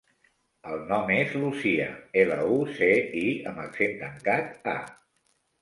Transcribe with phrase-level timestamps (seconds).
[0.71, 1.85] El nom és Lucía:
[2.23, 2.89] ela, u, ce,
[3.21, 4.79] i amb accent tancat, a.